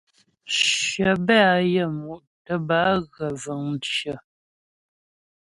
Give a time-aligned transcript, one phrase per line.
[0.57, 4.17] Shyə bɛ́ á yaə́mu' tə́ bə́ á ghə vəŋ mcyə̀.